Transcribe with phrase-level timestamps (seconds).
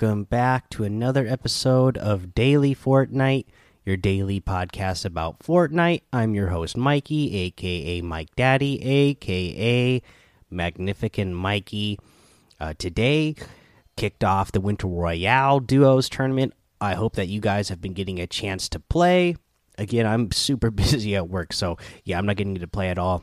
[0.00, 3.44] Welcome back to another episode of Daily Fortnite,
[3.84, 6.00] your daily podcast about Fortnite.
[6.10, 10.00] I'm your host, Mikey, aka Mike Daddy, aka
[10.48, 11.98] Magnificent Mikey.
[12.58, 13.34] Uh, today,
[13.98, 16.54] kicked off the Winter Royale Duos tournament.
[16.80, 19.36] I hope that you guys have been getting a chance to play.
[19.76, 23.22] Again, I'm super busy at work, so yeah, I'm not getting to play at all.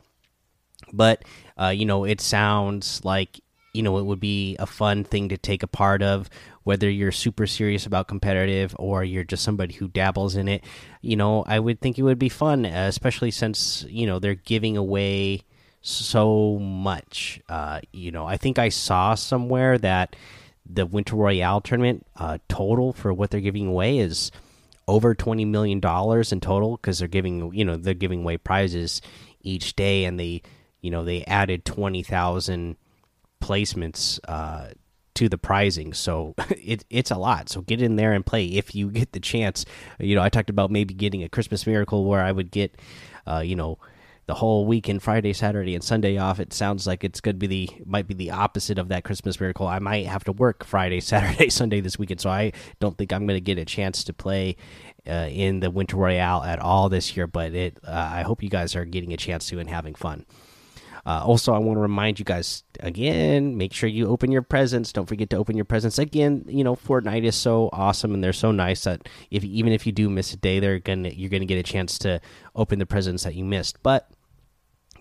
[0.93, 1.25] But,
[1.59, 3.39] uh, you know, it sounds like
[3.77, 6.31] you know it would be a fun thing to take a part of
[6.63, 10.63] whether you're super serious about competitive or you're just somebody who dabbles in it.
[11.01, 14.75] You know i would think it would be fun especially since you know they're giving
[14.75, 15.43] away
[15.81, 17.39] so much.
[17.47, 20.15] Uh, you know i think i saw somewhere that
[20.65, 24.31] the winter royale tournament uh, total for what they're giving away is
[24.87, 29.01] over 20 million dollars in total because they're giving you know they're giving away prizes
[29.41, 30.41] each day and they
[30.81, 32.75] you know they added 20,000
[33.41, 34.69] placements uh,
[35.15, 35.93] to the prizing.
[35.93, 37.49] So it, it's a lot.
[37.49, 39.65] So get in there and play if you get the chance.
[39.99, 42.79] You know, I talked about maybe getting a Christmas miracle where I would get,
[43.25, 43.79] uh, you know,
[44.27, 46.39] the whole weekend, Friday, Saturday, and Sunday off.
[46.39, 49.39] It sounds like it's going to be the might be the opposite of that Christmas
[49.39, 49.67] miracle.
[49.67, 53.25] I might have to work Friday, Saturday, Sunday this weekend, so I don't think I'm
[53.25, 54.57] going to get a chance to play
[55.07, 57.25] uh, in the Winter Royale at all this year.
[57.25, 60.25] But it, uh, I hope you guys are getting a chance to and having fun.
[61.07, 64.91] Uh, also, I want to remind you guys again: make sure you open your presents.
[64.91, 65.97] Don't forget to open your presents.
[65.97, 69.85] Again, you know, Fortnite is so awesome and they're so nice that if even if
[69.85, 72.19] you do miss a day, they're gonna you're gonna get a chance to
[72.57, 73.81] open the presents that you missed.
[73.83, 74.11] But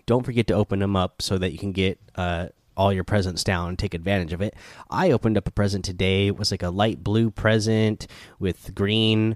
[0.05, 2.47] don't forget to open them up so that you can get uh,
[2.77, 4.55] all your presents down and take advantage of it.
[4.89, 6.27] I opened up a present today.
[6.27, 8.07] It was like a light blue present
[8.39, 9.35] with green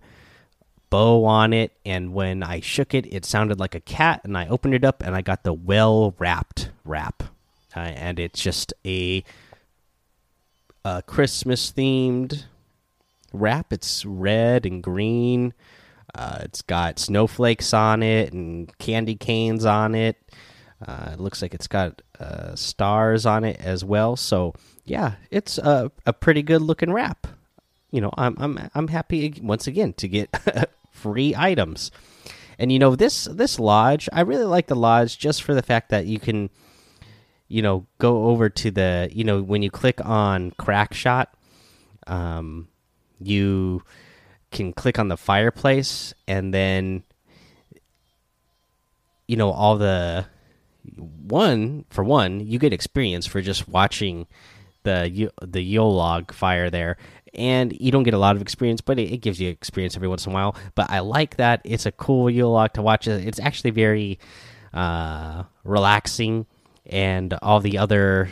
[0.92, 4.48] bow on it and when i shook it it sounded like a cat and i
[4.48, 7.24] opened it up and i got the well wrapped wrap.
[7.76, 9.24] Uh, and it's just a,
[10.84, 12.44] a christmas themed
[13.34, 13.72] wrap.
[13.72, 15.54] It's red and green.
[16.14, 20.18] Uh, it's got snowflakes on it and candy canes on it.
[20.86, 24.16] Uh, it looks like it's got uh, stars on it as well.
[24.18, 24.54] So
[24.84, 27.28] yeah it's a, a pretty good looking wrap.
[27.92, 30.30] You know i'm i'm i'm happy once again to get
[31.02, 31.92] free items.
[32.60, 35.90] And you know this this lodge, I really like the lodge just for the fact
[35.90, 36.50] that you can,
[37.48, 41.28] you know, go over to the you know when you click on Crackshot
[42.08, 42.68] um,
[43.20, 43.84] you
[44.52, 47.04] can click on the fireplace and then,
[49.28, 50.26] you know, all the
[50.98, 54.26] one for one you get experience for just watching
[54.84, 56.98] the the Yule log fire there,
[57.34, 60.08] and you don't get a lot of experience, but it, it, gives you experience every
[60.08, 60.56] once in a while.
[60.76, 63.08] But I like that it's a cool Yule log to watch.
[63.08, 64.20] It's actually very
[64.74, 66.46] uh, relaxing,
[66.86, 68.30] and all the other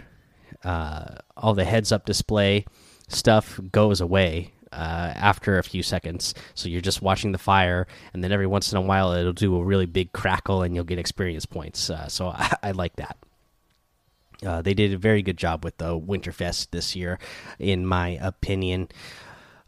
[0.64, 2.66] uh, all the heads up display
[3.08, 6.34] stuff goes away uh, after a few seconds.
[6.54, 9.56] So you're just watching the fire, and then every once in a while it'll do
[9.56, 11.90] a really big crackle, and you'll get experience points.
[11.90, 13.18] Uh, so I, I like that.
[14.46, 17.20] Uh, they did a very good job with the Winterfest this year,
[17.58, 18.90] in my opinion.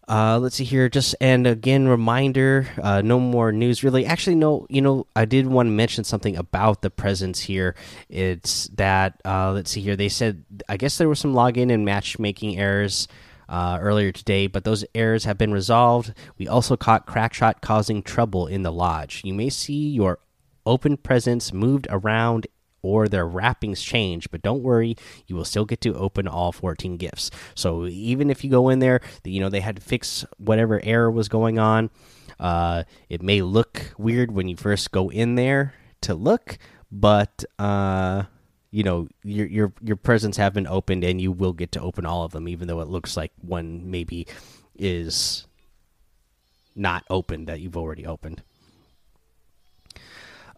[0.08, 0.90] Uh, let's see here.
[0.90, 3.84] Just and again, reminder: uh, no more news.
[3.84, 4.66] Really, actually, no.
[4.70, 7.76] You know, I did want to mention something about the presents here.
[8.10, 9.96] It's that uh, let's see here.
[9.96, 13.08] They said I guess there were some login and matchmaking errors.
[13.50, 16.14] Uh, earlier today, but those errors have been resolved.
[16.38, 19.24] We also caught Crackshot causing trouble in the lodge.
[19.26, 20.20] You may see your
[20.66, 22.48] open presents moved around
[22.82, 24.96] or their wrappings change, but don't worry,
[25.28, 27.32] you will still get to open all 14 gifts.
[27.56, 31.12] So even if you go in there, you know, they had to fix whatever error
[31.12, 31.90] was going on.
[32.40, 36.58] Uh, it may look weird when you first go in there to look,
[36.92, 38.24] but uh,
[38.72, 42.06] you know your your your presents have been opened, and you will get to open
[42.06, 44.26] all of them, even though it looks like one maybe
[44.76, 45.46] is
[46.76, 48.42] not open that you've already opened.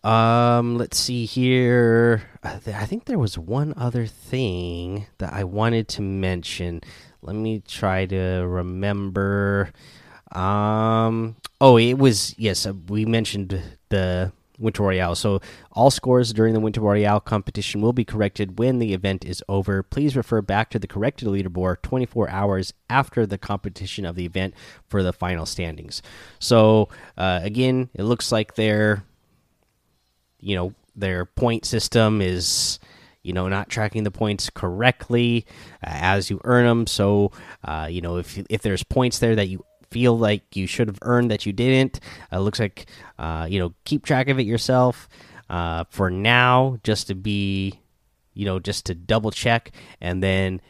[0.04, 2.24] Um, let's see here.
[2.44, 6.82] I think there was one other thing that I wanted to mention.
[7.22, 9.72] Let me try to remember.
[10.34, 12.66] Um, oh, it was yes.
[12.66, 15.16] Uh, we mentioned the Winter Royale.
[15.16, 15.40] So
[15.72, 19.84] all scores during the Winter Royale competition will be corrected when the event is over.
[19.84, 24.54] Please refer back to the corrected leaderboard 24 hours after the competition of the event
[24.88, 26.02] for the final standings.
[26.40, 29.04] So uh, again, it looks like they're
[30.44, 32.80] you know their point system is
[33.24, 35.46] you know not tracking the points correctly
[35.86, 37.32] uh, as you earn them so
[37.64, 40.98] uh, you know if if there's points there that you feel like you should have
[41.04, 42.02] earned that you didn't it
[42.32, 42.88] uh, looks like
[43.20, 45.08] uh, you know keep track of it yourself
[45.50, 47.80] uh, for now just to be
[48.34, 49.72] you know just to double check.
[50.02, 50.62] And then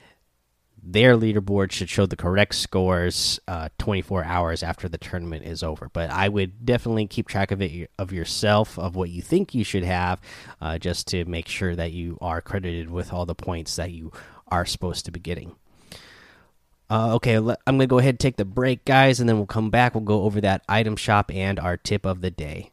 [0.86, 5.90] their leaderboard should show the correct scores uh, 24 hours after the tournament is over.
[5.94, 9.64] But I would definitely keep track of it of yourself of what you think you
[9.64, 10.20] should have,
[10.60, 14.12] uh, just to make sure that you are credited with all the points that you
[14.50, 15.56] are supposed to be getting.
[16.90, 19.70] Uh, okay, I'm gonna go ahead and take the break, guys, and then we'll come
[19.70, 19.96] back.
[19.96, 22.73] We'll go over that item shop and our tip of the day.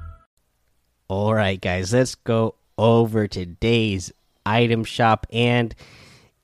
[1.11, 4.13] All right, guys, let's go over today's
[4.45, 5.27] item shop.
[5.29, 5.75] And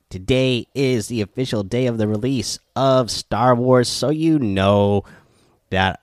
[0.09, 3.87] today is the official day of the release of Star Wars.
[3.87, 5.05] So you know
[5.69, 6.01] that,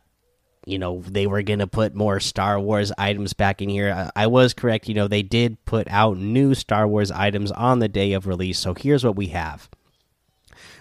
[0.64, 4.10] you know, they were going to put more Star Wars items back in here.
[4.16, 4.88] I, I was correct.
[4.88, 8.58] You know, they did put out new Star Wars items on the day of release.
[8.58, 9.68] So here's what we have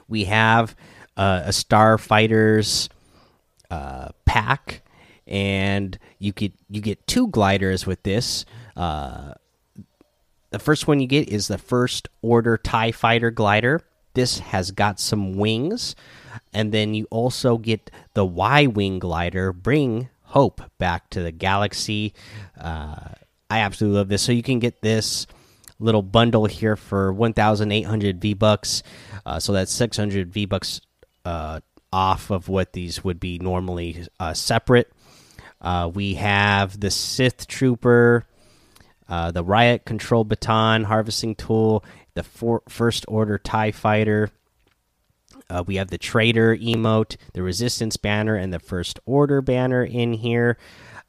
[0.07, 0.73] we have
[1.17, 2.87] uh, a Starfighters
[3.69, 4.82] uh, pack
[5.27, 8.45] and you get you get two gliders with this.
[8.75, 9.33] Uh,
[10.51, 13.81] the first one you get is the first order Tie Fighter glider.
[14.13, 15.95] This has got some wings,
[16.53, 19.51] and then you also get the Y wing glider.
[19.51, 22.13] Bring hope back to the galaxy.
[22.59, 23.09] Uh,
[23.49, 24.21] I absolutely love this.
[24.21, 25.27] So you can get this
[25.79, 28.83] little bundle here for 1,800 V bucks.
[29.25, 30.81] Uh, so that's 600 V bucks
[31.25, 31.59] uh,
[31.91, 34.91] off of what these would be normally uh, separate.
[35.63, 38.25] Uh, we have the Sith Trooper,
[39.07, 41.83] uh, the Riot Control Baton Harvesting Tool,
[42.13, 44.29] the for First Order TIE Fighter.
[45.49, 50.13] Uh, we have the Traitor emote, the Resistance banner, and the First Order banner in
[50.13, 50.57] here.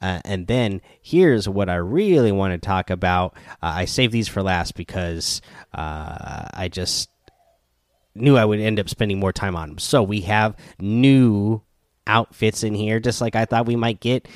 [0.01, 3.33] Uh, and then here's what I really want to talk about.
[3.63, 5.41] Uh, I saved these for last because
[5.73, 7.09] uh, I just
[8.13, 9.77] knew I would end up spending more time on them.
[9.79, 11.61] So we have new
[12.07, 14.27] outfits in here, just like I thought we might get.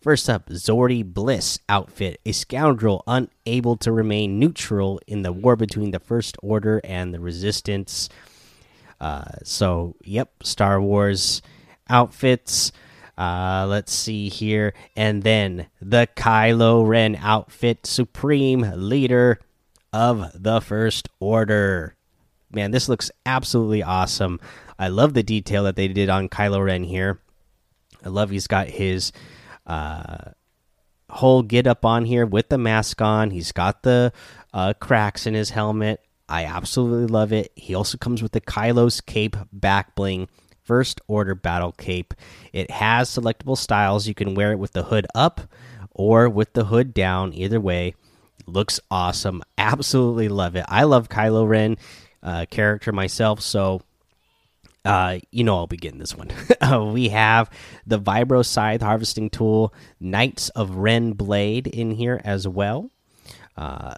[0.00, 5.90] First up, Zorii Bliss outfit, a scoundrel unable to remain neutral in the war between
[5.90, 8.08] the First Order and the Resistance.
[9.00, 11.42] Uh, so, yep, Star Wars
[11.88, 12.70] outfits.
[13.18, 14.74] Uh, let's see here.
[14.94, 19.40] And then the Kylo Ren outfit, Supreme Leader
[19.92, 21.96] of the First Order.
[22.52, 24.38] Man, this looks absolutely awesome.
[24.78, 27.20] I love the detail that they did on Kylo Ren here.
[28.04, 29.12] I love he's got his
[29.66, 30.32] uh,
[31.10, 33.30] whole get up on here with the mask on.
[33.30, 34.12] He's got the
[34.52, 36.00] uh, cracks in his helmet.
[36.28, 37.52] I absolutely love it.
[37.54, 40.28] He also comes with the Kylo's cape back bling.
[40.64, 42.14] First order battle cape.
[42.52, 44.08] It has selectable styles.
[44.08, 45.40] You can wear it with the hood up
[45.92, 47.32] or with the hood down.
[47.32, 47.94] Either way,
[48.46, 49.42] looks awesome.
[49.56, 50.64] Absolutely love it.
[50.68, 51.76] I love Kylo Ren
[52.22, 53.82] uh, character myself, so
[54.86, 56.30] uh, you know I'll be getting this one.
[56.60, 57.50] uh, we have
[57.86, 62.90] the Vibro Scythe harvesting tool, Knights of Ren blade in here as well.
[63.56, 63.94] Uh,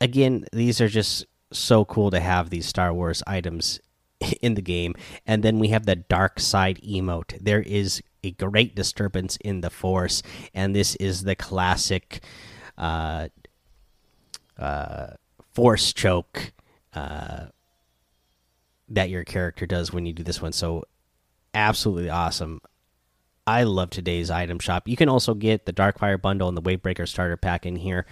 [0.00, 3.80] again, these are just so cool to have these Star Wars items
[4.42, 4.94] in the game.
[5.26, 7.38] And then we have the Dark Side emote.
[7.40, 10.22] There is a great disturbance in the Force,
[10.54, 12.22] and this is the classic
[12.78, 13.28] uh,
[14.58, 15.08] uh,
[15.52, 16.52] Force choke.
[18.92, 20.52] That your character does when you do this one.
[20.52, 20.84] So
[21.54, 22.60] absolutely awesome.
[23.46, 24.86] I love today's item shop.
[24.86, 28.06] You can also get the Darkfire bundle and the Wavebreaker starter pack in here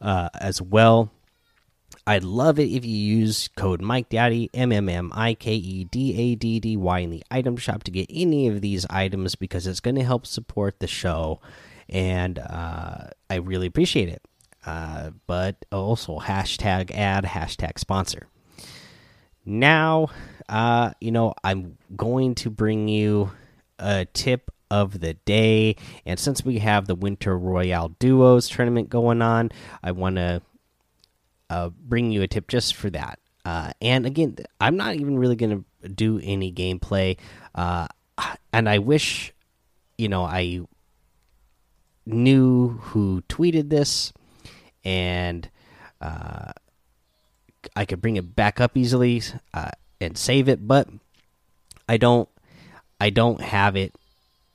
[0.00, 1.10] uh, as well.
[2.06, 5.84] I'd love it if you use code Mike Daddy M M M I K E
[5.84, 9.36] D A D D Y in the item shop to get any of these items
[9.36, 11.40] because it's going to help support the show,
[11.88, 14.22] and uh, I really appreciate it.
[14.66, 18.26] Uh, but also hashtag ad hashtag sponsor
[19.44, 20.08] now
[20.48, 23.30] uh you know i'm going to bring you
[23.78, 25.76] a tip of the day.
[26.06, 29.50] And since we have the winter royale duos tournament going on
[29.82, 30.42] i want to
[31.50, 33.18] uh, bring you a tip just for that.
[33.44, 37.18] Uh, and again i'm not even really going to do any gameplay.
[37.54, 37.86] Uh,
[38.52, 39.32] and i wish
[39.98, 40.60] you know i
[42.06, 44.12] knew who tweeted this.
[44.84, 45.48] And
[46.00, 46.52] uh,
[47.76, 49.22] I could bring it back up easily
[49.54, 50.88] uh, and save it, but
[51.88, 52.28] I don't.
[53.00, 53.94] I don't have it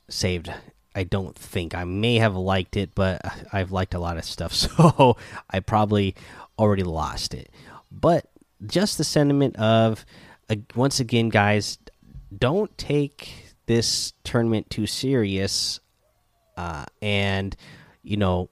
[0.10, 0.52] saved.
[0.96, 3.22] I don't think I may have liked it, but
[3.52, 5.18] I've liked a lot of stuff, so
[5.50, 6.16] I probably
[6.58, 7.52] already lost it.
[7.92, 8.26] But
[8.66, 10.06] just the sentiment of
[10.50, 11.78] uh, once again, guys,
[12.36, 15.80] don't take this tournament too serious,
[16.56, 17.56] uh, and
[18.02, 18.50] you know,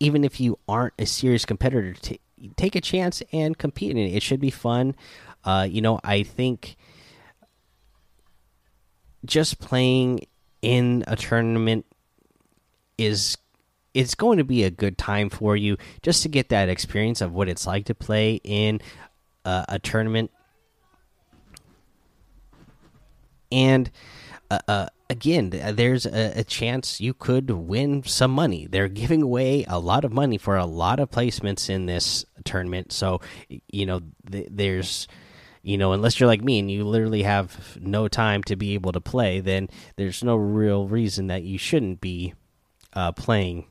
[0.00, 1.94] even if you aren't a serious competitor,
[2.56, 4.14] take a chance and compete in it.
[4.14, 4.96] It should be fun.
[5.44, 6.76] Uh, you know, I think
[9.24, 10.26] just playing
[10.62, 11.86] in a tournament
[12.98, 13.36] is
[13.92, 17.32] it's going to be a good time for you just to get that experience of
[17.32, 18.80] what it's like to play in
[19.44, 20.30] uh, a tournament
[23.50, 23.90] and
[24.50, 28.66] uh, uh, again there's a, a, chance you could win some money.
[28.66, 32.92] They're giving away a lot of money for a lot of placements in this tournament.
[32.92, 33.20] So
[33.68, 34.00] you know
[34.30, 35.08] th there's
[35.62, 38.92] you know unless you're like me and you literally have no time to be able
[38.92, 42.32] to play then there's no real reason that you shouldn't be
[42.94, 43.66] uh, playing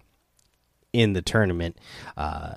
[0.93, 1.79] in the tournament
[2.15, 2.55] uh,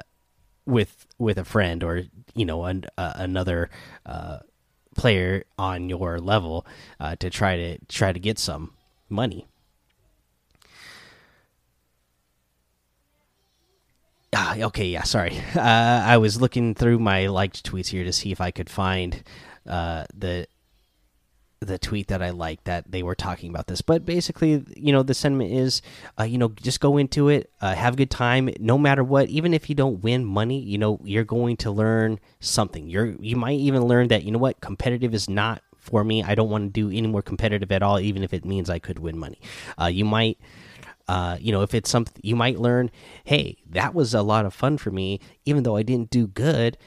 [0.66, 2.02] with with a friend or
[2.34, 3.70] you know an, uh, another
[4.04, 4.38] uh,
[4.94, 6.66] player on your level
[7.00, 8.72] uh, to try to try to get some
[9.08, 9.46] money.
[14.34, 15.38] Ah, okay, yeah, sorry.
[15.56, 19.22] Uh, I was looking through my liked tweets here to see if I could find
[19.66, 20.46] uh, the
[21.64, 23.80] the tweet that I liked that they were talking about this.
[23.80, 25.82] But basically, you know, the sentiment is,
[26.18, 29.28] uh, you know, just go into it, uh, have a good time, no matter what.
[29.28, 32.88] Even if you don't win money, you know, you're going to learn something.
[32.88, 36.22] You're you might even learn that you know what competitive is not for me.
[36.22, 38.78] I don't want to do any more competitive at all, even if it means I
[38.78, 39.40] could win money.
[39.80, 40.38] Uh, you might.
[41.08, 42.88] Uh, you know, if it's something you might learn,
[43.24, 46.78] hey, that was a lot of fun for me, even though I didn't do good.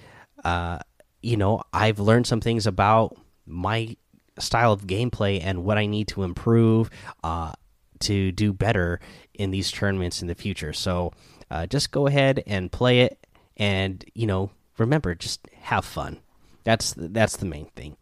[0.44, 0.80] Uh,
[1.22, 3.98] you know, I've learned some things about my
[4.40, 6.90] style of gameplay and what I need to improve
[7.24, 7.54] uh,
[8.00, 9.00] to do better
[9.34, 10.74] in these tournaments in the future.
[10.74, 11.14] So
[11.50, 13.26] uh, just go ahead and play it,
[13.58, 16.20] and you know, remember, just have fun.
[16.64, 17.96] That's that's the main thing.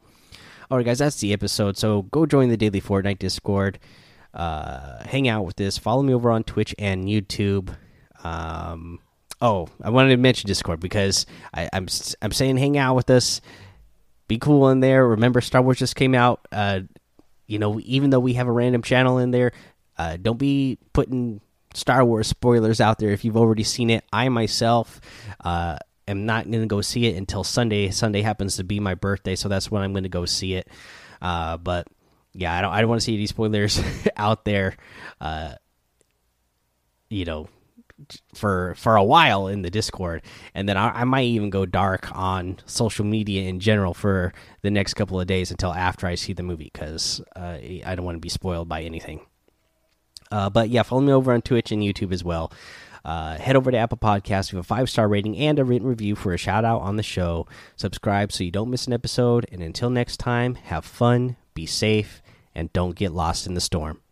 [0.72, 1.78] All right, guys, that's the episode.
[1.78, 3.80] So go join the daily Fortnite Discord.
[4.34, 5.78] Uh, hang out with this.
[5.78, 7.76] Follow me over on Twitch and YouTube.
[8.24, 9.00] Um,
[9.42, 11.88] oh, I wanted to mention Discord because I, I'm
[12.22, 13.42] I'm saying hang out with us
[14.28, 15.08] be cool in there.
[15.08, 16.48] Remember, Star Wars just came out.
[16.52, 16.82] Uh,
[17.48, 19.52] you know, even though we have a random channel in there,
[19.98, 21.42] uh, don't be putting
[21.74, 24.04] Star Wars spoilers out there if you've already seen it.
[24.12, 25.02] I myself
[25.44, 25.78] uh,
[26.08, 27.90] am not going to go see it until Sunday.
[27.92, 30.68] Sunday happens to be my birthday, so that's when I'm going to go see it.
[31.22, 31.88] Uh, but
[32.34, 32.74] yeah, I don't.
[32.74, 33.82] I don't want to see any spoilers
[34.18, 34.76] out there.
[35.22, 35.56] Uh,
[37.10, 37.48] you know,
[38.34, 40.22] for for a while in the Discord,
[40.54, 44.72] and then I, I, might even go dark on social media in general for the
[44.72, 48.16] next couple of days until after I see the movie because uh, I don't want
[48.16, 49.26] to be spoiled by anything.
[50.32, 52.52] Uh, but yeah, follow me over on Twitch and YouTube as well.
[53.06, 56.16] Uh, head over to Apple Podcasts, give a five star rating and a written review
[56.16, 57.46] for a shout out on the show.
[57.76, 59.46] Subscribe so you don't miss an episode.
[59.52, 62.22] And until next time, have fun, be safe,
[62.56, 64.03] and don't get lost in the storm.